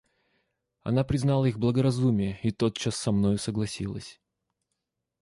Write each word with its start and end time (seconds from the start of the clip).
Она 0.81 1.03
признала 1.03 1.45
их 1.45 1.59
благоразумие 1.59 2.39
и 2.41 2.49
тотчас 2.49 2.95
со 2.95 3.11
мною 3.11 3.37
согласилась. 3.37 4.19